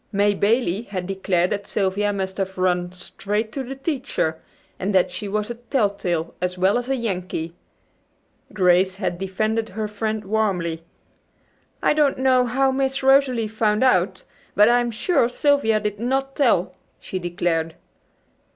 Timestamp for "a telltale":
5.51-6.33